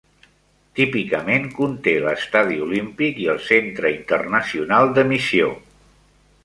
[0.77, 5.57] Típicament conté l'Estadi Olímpic i el centre internacional d'emissió.